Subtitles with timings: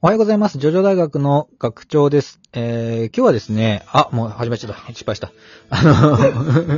[0.00, 0.58] おはようございます。
[0.58, 2.38] ジョジョ大学の学長です。
[2.52, 4.92] えー、今日はですね、あ、もう始まっちゃった。
[4.92, 5.32] 失敗した。
[5.70, 6.16] あの、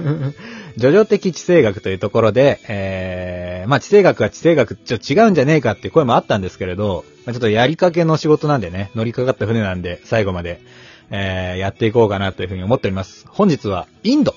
[0.78, 10.62] ジョジョ的地政学というところで、えー、まあ地政学は地政学ちょっと違うんじゃねえかっていう声もあったんですけれど、まあ、ちょっとやりかけの仕事なんでね、乗りかかった船なんで、最後まで、
[11.10, 13.26] えー、やっていこうかなというふうに思っております。
[13.28, 14.34] 本日は、インド。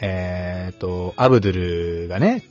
[0.00, 2.44] えーと、アブドゥルがね、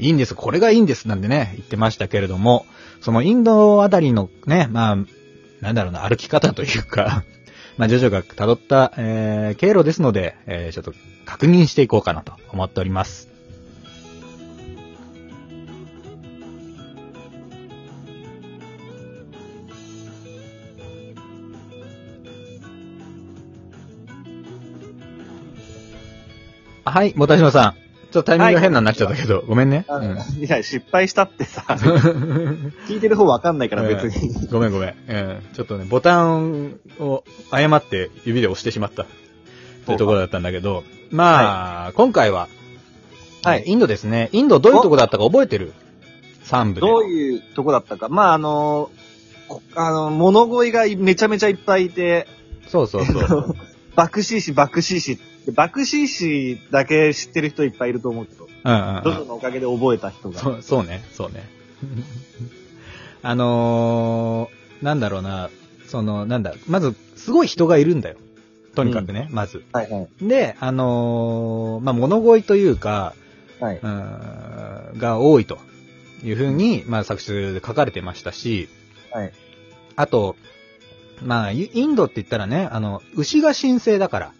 [0.00, 2.64] いいんです、これがいいんですなんでね、言ってましたけれども、
[3.02, 4.98] そのインドあたりのね、まあ、
[5.66, 7.24] なんだろうな、歩き方というか、
[7.76, 10.94] まあ、ジョジョが辿った、えー、経路ですので、えー、ちょっと
[11.24, 13.28] 確認していこうかなと思っております。
[26.84, 27.85] はい、もたしのさん。
[28.16, 29.84] ちょっとタイミングが変なになっちゃったけど、ごめんね。
[29.88, 31.64] あうんいや、失敗したってさ、
[32.88, 34.46] 聞いてる方わかんないから別に。
[34.48, 34.94] ごめんごめん。
[35.06, 35.42] うん。
[35.52, 39.04] ちょっとね、ボタンを誤って指で押してしまった。
[39.84, 42.48] というところだったんだけど、まあ、今回は、
[43.44, 44.30] はいインドですね。
[44.32, 45.74] インドどういうとこだったか覚えてる
[46.44, 46.80] ?3 部で。
[46.80, 48.08] どういうとこだったか。
[48.08, 48.90] まあ、あの、
[49.46, 52.26] こあの、物乞いがめちゃめちゃいっぱいいて、
[52.66, 53.56] そうそうそう。
[53.94, 55.52] バクシーシ、バクシーシって。
[55.52, 59.28] バクシーシだけ知ってる人いっぱいいると思うけど、うんうんどうん。
[59.28, 60.38] のおかげで覚えた人が。
[60.38, 61.48] そう、そうね、そうね。
[63.22, 65.50] あのー、なんだろうな、
[65.86, 68.16] その、なんだ、まず、すごい人がいるんだよ。
[68.74, 69.64] とにかくね、まず。
[69.72, 70.28] はいはい。
[70.28, 73.14] で、あのー、まあ、物乞いというか、
[73.58, 73.76] はい。
[73.78, 75.58] うーんが多いと
[76.22, 78.68] いうふうに、まあ、作中で書かれてましたし、
[79.10, 79.32] はい。
[79.96, 80.36] あと、
[81.22, 84.32] まあ、イインドって言ったらね、あの、牛が神聖だから。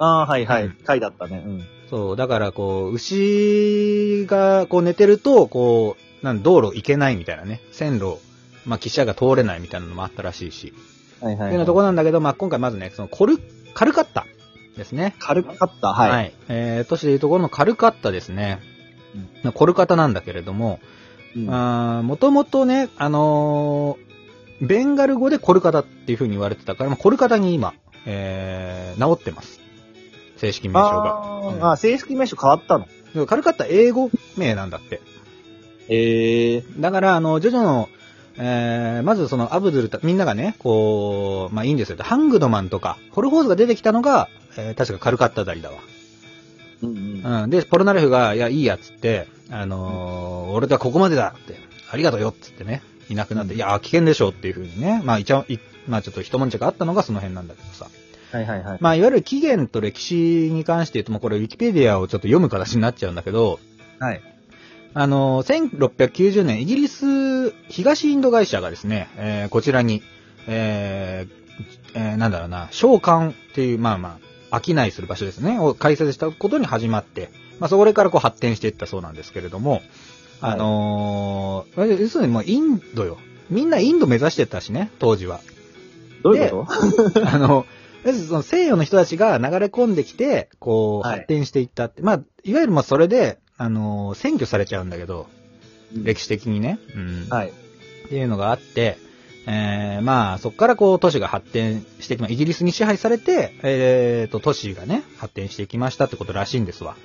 [0.00, 0.76] ああ、はいはいうん。
[0.84, 1.42] 回だったね。
[1.46, 1.64] うん。
[1.88, 8.18] そう、だから、こう、牛が、こう、寝てると、こう、なん道路行けないみたいなね、線路、
[8.64, 10.72] まあ、汽車が通れないみたいなのもあったらしいし、
[11.20, 13.38] はいはい、っていうところなんだけど、まあ、今回まずね、その、コル、
[13.74, 14.26] カルカッタ
[14.76, 15.14] ですね。
[15.18, 15.92] 軽かった。
[15.92, 16.32] はい。
[16.48, 18.60] えー、都市でいうところのカルカッタですね。
[19.54, 20.80] コルカタなんだけれども、
[21.36, 24.10] うんもともとね、あのー
[24.60, 27.72] ベンガル語でコルカタっていう風に言われてたから、まあ、コルカタに今、
[28.04, 29.60] えー、治ってます。
[30.40, 31.22] 正式名称が。
[31.22, 35.00] あー、うんあー正式名称変わったのでもカルカッタ英語名なんだって。
[35.88, 37.88] ええだから、あの、ジョジョの、
[38.36, 41.96] えー、まずそのアブドゥルた、みんながね、こう、まあいいんですよ。
[42.00, 45.76] ハングドマンとか、ホルホーズが出てきたのが、えー、確かカルカッタあたりだわ。
[46.82, 47.42] うんうん。
[47.42, 47.50] うん。
[47.50, 51.56] で、ポルナレフが、いや、いいや、つって、あのー俺とはここまでだって、
[51.90, 55.58] ありがとうよ、つってね、いなくなって、うんいや、危険でしょっていう風にね、まあ、一応、い
[55.88, 57.88] まあ、ちょっと一悶着あったのがその辺なんだけどさ。
[58.32, 58.78] はいはいはい。
[58.80, 60.14] まあ、いわゆる起源と歴史
[60.52, 63.58] に関して言うと、もうこれ、ウィキペディアをちょっと読む形になっちゃうんだけど、
[63.98, 64.22] はい。
[64.94, 70.02] あのー1690年、イギリス東インド会社がですね、えーこちらに、
[70.48, 71.40] えー
[71.94, 74.18] えーなんだろうな、召喚っていう、まあま
[74.50, 77.30] あ、商いする場所ですね、を開設したことに始まって、
[77.60, 79.82] まあ、それからこう発展していったそうなんですけれども、
[80.40, 83.18] あのー要するにもうインドよ。
[83.50, 85.40] みんなインド目指してたしね、当時は。
[86.22, 86.66] どういうこ
[87.14, 87.28] と？
[87.30, 87.66] あの、
[88.04, 92.02] その西洋の人たちが流れ込んできて、こう、はい発展していったって。
[92.02, 95.28] まあ、いわゆるまあそれで、あのー占拠されちゃうんだけど、
[95.92, 96.78] 歴史的にね。
[96.94, 97.28] うん。
[97.28, 97.48] はい。
[97.48, 98.96] っていうのがあって、
[99.46, 106.96] えー、まあ、そこからこう、都市が発展してきま、イギリスに支配されて、えーと、都市がね、発展していきましたってことらしいんですわ。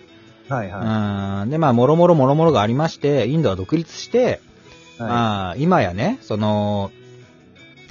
[0.49, 1.49] はいはうん。
[1.49, 4.41] で、まあ、もろもろもろもろがありまして、インドは独立して、
[4.99, 5.01] い。
[5.01, 6.91] はまあ、今やね、その、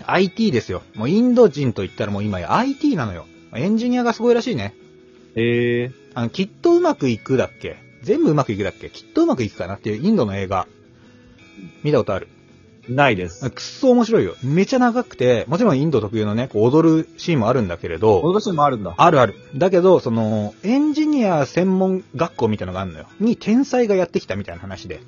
[0.06, 0.82] IT ですよ。
[0.94, 3.26] もうインド人と言ったらもう今や IT なのよ。
[3.54, 4.74] エンジニアがすごいらしいね。
[5.36, 5.40] い。
[5.40, 7.76] ええあの、きっとうまくいくだっけ？
[8.02, 8.90] 全部うまくいくだっけ？
[8.90, 10.66] きっとうまくいくかなっていうインドの映画。
[11.82, 12.28] 見たことある？
[12.88, 13.48] ないです。
[13.50, 14.34] くっそ面白いよ。
[14.42, 18.94] めちゃ長くて、もちろんインド特有のね、こう踊るシーンもあるんだけれど、脅しもあるんだ。
[18.96, 19.34] あるある。
[19.56, 23.06] だけど、その、エンジニア専門学校みたいなのがあるのよ。
[23.20, 25.00] に天才がやってきたみたいな話で。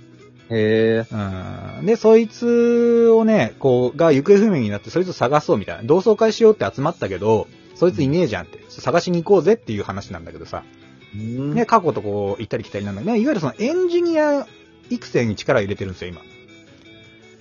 [0.50, 1.14] へえ。
[1.78, 1.86] うん。
[1.86, 5.82] で、そいつをね、こう、が行方不明になって、そいつを探そうみたいな。
[5.82, 8.60] 同窓会しようって集まったけど、そいついねえじゃんって。
[8.68, 10.62] 探しに行こうぜっていう話なんだけどさ。
[11.14, 14.46] うんね、過去とこう、行ったり来たりなんだけどね、いわゆるそのエンジニア
[14.90, 16.20] 育成に力入れてるんですよ、今。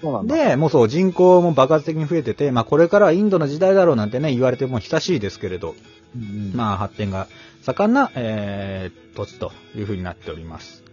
[0.02, 0.36] そうなんだ。
[0.36, 5.76] で、もうそう、人口も爆発的に増えてて、まあこれからはインドの時代だろうなんてね、言われても久しいですけれど、
[6.16, 7.28] うんまあ発展が
[7.62, 10.84] 盛んな、えー、土地という風になっております。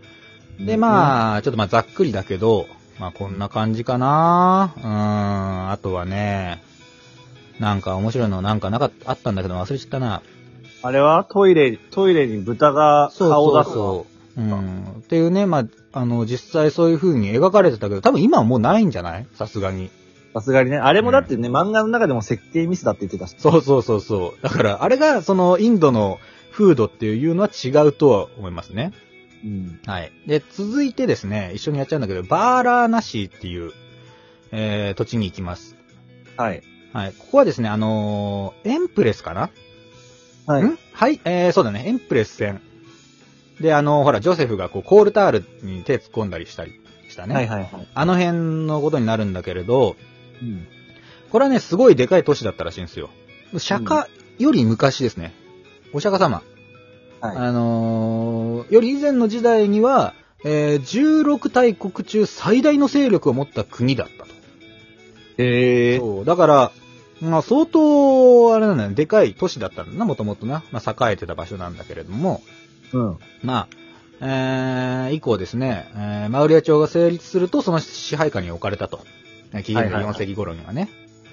[0.59, 2.67] で、まあ、ちょっとまあざっくりだけど、
[2.99, 6.63] まあこんな感じかなうーん、あとはね、
[7.59, 10.23] なんか面白いのなんかなかっあったんだけど忘れちゃったな。
[10.83, 11.25] あれは？
[11.31, 13.75] トイレ、トイレに豚が顔を出すの。
[13.75, 14.07] そ
[14.37, 14.41] う。
[14.41, 14.83] うん。
[14.99, 19.27] っていうね、まあ、あの、実際そういう風に描かれてたけど、多分今はもうないんじゃない？
[19.35, 19.91] さすがに。
[20.35, 20.79] さすがにね。
[20.79, 23.37] あれもだってね、漫画の中でも設計ミスだって言ってたし。
[23.39, 24.43] そうそうそうそう。
[24.43, 26.19] だから、あれが、その、インドの
[26.51, 28.93] 風土っていうのは違うとは思いますね。
[29.45, 29.81] うん。
[29.87, 30.13] はい。
[30.27, 33.73] で、続いてですね、一緒にやっちゃうんだけど、バーラーナシーっていう、
[34.53, 35.77] えー、土地に行きます。
[36.37, 36.63] はい。
[36.93, 37.13] はい。
[37.13, 39.51] ここはですね、あのーエンプレスかな？
[40.47, 40.63] はい。
[40.65, 40.79] ん？
[40.93, 42.61] はい、えー、そうだね、エンプレス戦。
[43.61, 47.35] で、あのーほら、ジョセフがこう、コールタールに手突っ込んだりしたりしたね。
[47.35, 47.89] はいはいはい。
[47.95, 49.97] あの辺のことになるんだけれど、
[50.41, 50.67] うん。
[51.31, 53.11] これはね、すごいでかい都市だったらしいんですよ。
[53.57, 54.07] 釈迦
[54.39, 55.33] より昔ですね。
[55.95, 56.43] お釈迦様。
[57.23, 57.37] はい。
[57.37, 60.15] あのーより以前の時代には、
[60.45, 64.31] えー16大国中最大の勢力を持った国だったと。
[65.39, 65.99] へえ。
[65.99, 66.25] そう。
[66.25, 66.73] だから、
[67.21, 70.65] まあ相当、あれなんだよね、でかい都市だったんだな、もともとな。
[70.73, 72.43] まあ栄えてた場所なんだけれども、
[72.93, 73.17] うん。
[73.43, 73.69] ま
[74.21, 79.01] あ、えー、以降ですね、えーマウリア朝が成立すると、その支配下に置かれたと。
[79.55, 80.89] え紀元前4世紀頃にはね。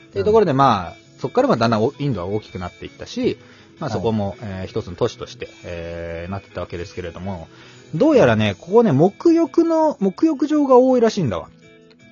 [0.09, 3.37] っていうところで、まあ、そこからまあだんだんおインドは大きくなっていったし、
[3.79, 7.47] まあそこも、えー一つの都市として、えーなってたわけですけれども、
[7.95, 11.49] どうやらね、ここね、沐浴の、沐浴場が多いらしいんだわ。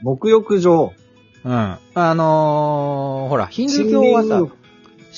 [0.04, 0.94] 沐浴場。
[1.44, 1.54] うん。
[1.54, 1.80] あ
[2.16, 4.52] のーほら、ヒンドゥー教はさ、森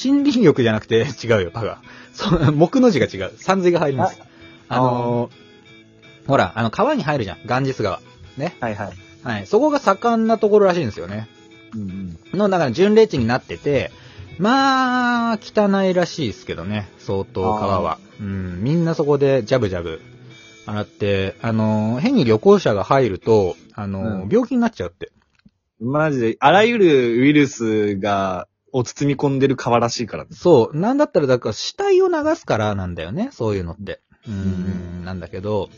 [0.04, 1.82] 森林浴じゃなくて 違うよ、バカ。
[2.14, 3.34] そう、木の字が違う。
[3.38, 4.22] 山水が入ります。
[4.70, 7.38] あのーほら、あの、川に入るじゃん。
[7.48, 8.02] ガンジス川。
[8.38, 8.56] ね。
[8.60, 8.90] はいはい。
[9.24, 9.48] はい。
[9.48, 11.28] そこが盛んなところらしいんですよね。
[11.74, 12.38] うんうん。
[12.38, 13.92] の、だから巡礼地になってて、
[14.38, 16.90] まあ、汚いらしいですけどね。
[16.98, 18.00] 相当川は。
[18.20, 18.64] うん。
[18.64, 20.02] みんなそこでジャブジャブ
[20.66, 25.12] 洗って、あのー変に旅行者が入ると、あのーうん病気になっちゃうって。
[25.82, 30.30] マジで、あらゆるウイルスが、を包み込んでる川らしいからね。
[30.32, 30.78] そう。
[30.78, 33.30] なんだったら、だから死体を流すからなんだよね。
[33.32, 34.00] そういうのって。
[34.28, 35.70] うーん、なんだけど、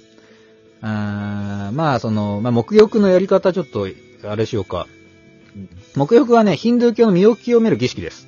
[0.81, 3.87] あーまあ、その、まあ、沐浴のやり方ちょっと、
[4.23, 4.87] あれしようか。
[5.95, 8.27] 沐浴はね、ヒンドゥー教の身を清める儀式です。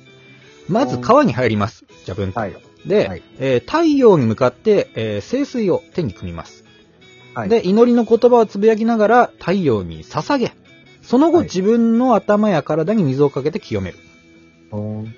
[0.68, 1.84] まず川に入ります。
[2.04, 2.40] ジャブンと。
[2.40, 2.56] はい。
[2.86, 6.64] で、はいえー太陽に向かって、えー聖水を手に組みます。
[7.34, 7.48] はい。
[7.48, 10.52] で、祈りの言葉をつぶやきながら太陽に捧げ、
[11.02, 13.98] その後、はい自分の頭や体に水をかけて清める。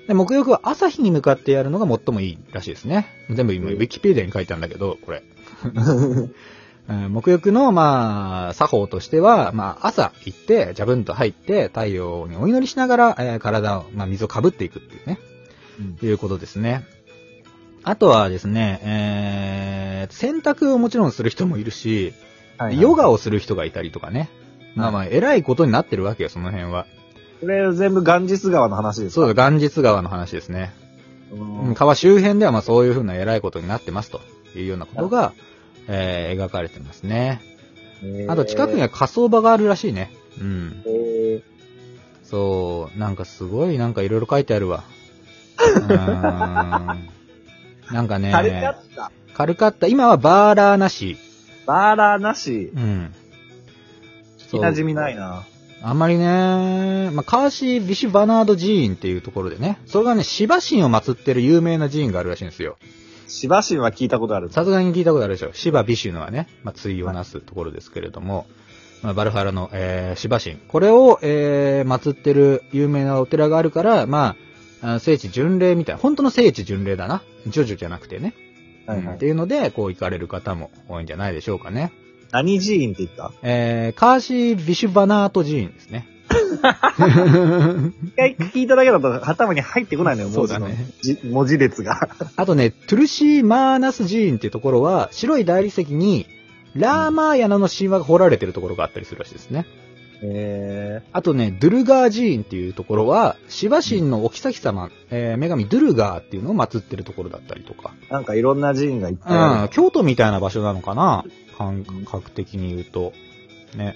[0.07, 3.07] で、沐浴は朝日に向かってやるのが最もいいらしいですね。
[3.29, 5.23] 全部今、うんウィキペディアに書いてあるんだけど、これ。
[6.89, 15.19] うん沐浴の、まあ、作法としては、まあ、朝行って、ジャブンと入って、太陽にお祈りしながら、えー体を、まあ、水をかぶっていくっていうね。
[15.79, 16.85] うんいうことですね。
[17.83, 22.13] あとはですね、えー、洗濯をもちろんする人もいるし、
[22.57, 24.29] はいはいヨガをする人がいたりとかね。
[24.75, 26.85] まあまあ、偉いことになってるわけよ、その辺は。
[27.41, 29.21] これ全部ガンジス川の話ですか？
[29.21, 30.73] そうだ、ガンジス川の話ですね。
[31.31, 34.21] うん川周辺ではまあそういうふうな偉いことになってますと
[34.55, 35.33] いうようなことが、
[35.87, 37.41] えー描かれてますね。
[38.27, 40.11] あと近くには火葬場があるらしいね。
[40.39, 40.83] うん。
[40.85, 41.41] え
[42.23, 44.83] そう、なんかすごいなんかいろいろ書いてあるわ。
[45.77, 47.09] うーん
[47.91, 49.11] なんかねー、、カルカッタ。
[49.33, 51.17] カルカッタ、今はバーラーなし。
[51.65, 52.71] バーラーなし。
[52.75, 53.13] うん。
[54.39, 55.45] 聞き馴染みないな。
[55.81, 62.77] あんまりね、まあ、カーシー・ビシュ・バナード寺院っていうところでね、それがね、シバ神を祀ってる有名な寺院があるらしいんですよ。
[63.27, 64.49] シバシンは聞いたことある。
[64.51, 65.51] さすがに聞いたことあるでしょ。
[65.53, 68.47] シバ・ビシュのはね、まあ、対をなすところですけれども、
[69.03, 70.55] まあ、バルハラの、えー、シバ神。
[70.55, 74.35] これを、えー、祀ってる有名なお寺があるから、ま
[74.81, 77.21] あ、あ聖地巡礼みたいな、本当の聖地巡礼だな。
[77.47, 78.33] ジョジョじゃなくてね。
[78.85, 81.91] はいはいうんっていうので、こう行かれる方も多いんじゃないでしょうかね。
[82.31, 83.33] 何寺院って言った？
[83.43, 86.07] えー、カーシー・ビシュ・バナート寺院ですね。
[86.47, 92.09] 一回聞いただけだと頭に入ってこないのよ、文字のそうだねじ文字列が。
[92.35, 96.27] あとね、トゥルシー・マーナス寺院っていうところは、白い大理石に、
[96.75, 99.65] ラーマーヤナの神話が彫られてるところがあったりするらしいですね。
[100.21, 107.93] えあとね、ドゥルガー寺院っていうところは、シバ神のお妃様、えー女神ドゥルガーっていうのを祀ってるところだったりとか。
[108.09, 111.23] ー、なんかいろんな寺院がいっぱいあうん、京都みたいな場所なのかな？
[111.57, 113.13] 感覚的に言うと。
[113.75, 113.95] ね。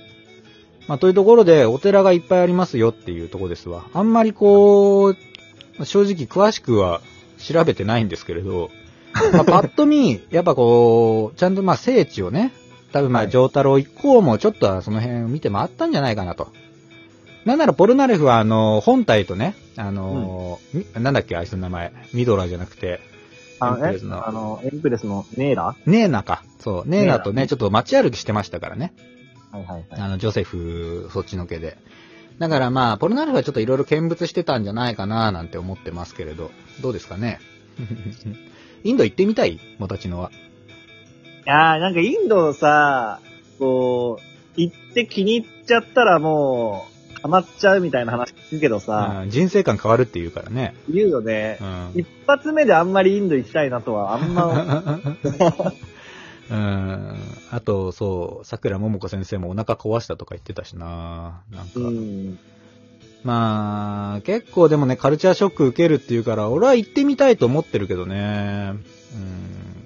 [0.88, 3.85] まあ、というところで、お寺がいっぱいありますよっていうところですわ。
[3.93, 7.01] あんまりこう、正直詳しくは
[7.38, 8.69] 調べてないんですけれど、
[9.33, 12.51] まあ、パッと見、やっぱこう、ちゃんとまあ聖地をね、
[12.91, 16.50] 多分まあ、はい上太郎以降もちょっとはその辺を見て回ったんじゃないかなと。
[17.45, 21.93] なんならポルナレフはあの、本体とね、あの、みなんだっけ、あいつの名前。
[22.13, 23.00] ミドラじゃなくて、
[23.59, 23.89] あの、え？
[23.89, 25.75] エンプレスのあの、エンプレスのネーラ？
[25.85, 26.43] ネーナか。
[26.59, 28.93] そう、ネーナとね、ちょっと街歩きしてましたからね。
[29.51, 30.01] はいはいはい。
[30.01, 31.77] あの、ジョセフ、そっちのけで。
[32.39, 37.39] だからまあ、ポルナレフはちょっといろいろ見物してたんじゃないかななんて思ってますけれど、どうですかね？
[38.84, 39.60] インド行ってみたい？
[39.77, 40.31] モタチノは。
[41.46, 43.20] いやー、なんかインドさ、
[43.60, 46.88] こう、行って気に入っちゃったらも
[47.22, 50.74] ハマっちゃうみたいな話聞くけどさ、うん人生観変わるって言うからね。
[50.89, 51.63] 言うよねう。
[51.63, 51.91] ん。
[51.96, 55.00] 一発目であんまりインド行きたいなとは、あんま、
[56.51, 57.15] うん。
[57.50, 61.79] あと、そう、桜ももこ先生もお腹壊したとか言ってたしななんか。
[61.79, 62.39] うん。
[63.24, 68.74] まあ、結構でもね、カルチャーショック受けるっていうから、俺は行ってみたいと思ってるけどね。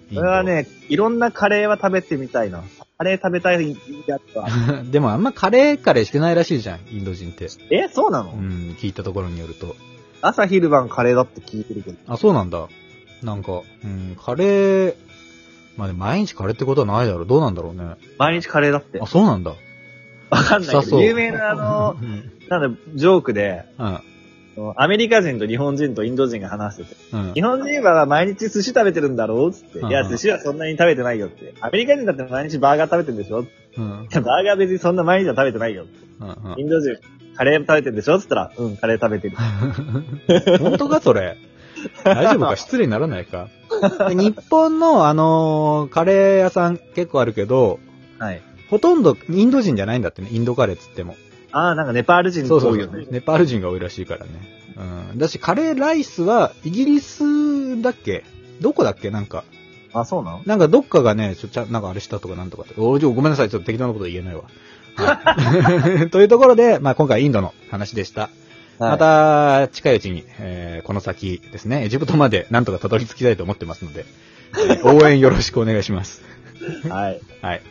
[0.10, 0.16] うん。
[0.16, 2.64] それはね、いろんなカレーは食べてみたいな。
[2.98, 3.76] カレー食べたい
[4.08, 4.48] やつは。
[4.90, 7.50] でもあんまカレーカレーしてないらしいじゃん、インド人って。
[7.70, 9.76] え、そうなの、うん、聞いたところによると。
[10.22, 11.98] 朝昼晩カレーだって聞いてるけど。
[12.08, 12.68] あ、そうなんだ。
[13.22, 14.96] なんか、うん、カレー、
[15.78, 17.26] まあでも毎日カレーってことはないだろう。
[17.28, 17.96] どうなんだろうね。
[18.18, 19.06] 毎日カレーだってあ、。
[19.06, 19.54] そうなんだ。
[20.30, 22.32] わかんないけど、有名なあの、うん。
[22.50, 24.00] なんだ、ジョークで、うん。
[24.78, 31.54] アメリカ人と日本人とインド人が話してて、うん日本人は毎日寿司食べてるんだろうつって、うんいや、寿司はそんなに食べてないよって。
[31.60, 33.42] アメリカ人だって毎日バーガー食べてるんでしょ？
[33.42, 34.08] いうん。
[34.10, 35.86] や、バーガー別にそんな毎日は食べてないよ。
[36.22, 36.96] うんインド人、
[37.36, 39.36] カレー食べてるでしょつったら、うん、カレー食べてる。
[40.60, 41.36] 本当かそれ？
[42.06, 42.56] 大丈夫か？
[42.56, 43.50] 失礼にならないか？
[43.64, 43.65] で
[44.10, 47.80] 日本の、あのーカレー屋さん結構あるけど、
[48.20, 48.42] はい。
[48.70, 50.30] ほとんどインド人じゃないんだってね。
[50.32, 51.16] インドカレーっつっても。
[51.52, 53.08] ああ、なんかネパール人そうそうそう多いよね。。
[53.12, 54.32] ネパール人が多いらしいからね。
[55.12, 55.18] うん。
[55.20, 58.24] だし、カレーライスは、イギリスだっけ？
[58.62, 59.10] どこだっけ？
[59.12, 59.44] なんか。
[59.94, 60.42] あ、そうなの？
[60.46, 62.74] なんかどっかがね、ちょ、ちゃ、なんかあれしたとかなんとかって。
[62.78, 63.50] おごめんなさい。
[63.50, 64.44] ちょっと適当なこと言えないわ。
[64.96, 68.30] はい というところで、まあ今回インドの話でした。
[68.80, 74.06] また、近いうちに、えーこの先ですね、エジプトまでなんとかたどり着きたいと思ってますので、
[74.70, 76.24] えー応援よろしくお願いします。
[76.90, 77.22] はい。
[77.42, 77.62] はい。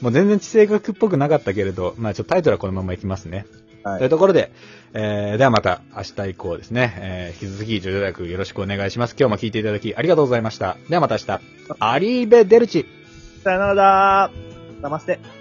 [0.00, 3.46] もう全然地政学っぽくなかったけれど、まあちょっとタイトルはこのままいきますね。
[3.82, 3.98] はい。
[3.98, 4.52] というところで、
[4.92, 9.16] えー、ではまた明日以降ですね、えー、引き続き、ジョジョ大学よろしくお願いします。
[9.18, 10.76] 今日も聞いていただきありがとうございました。
[10.88, 11.40] ではまた明日、
[11.78, 12.86] アリーベデルチ
[13.44, 14.82] さよならだー。
[14.82, 15.39] ナマステ。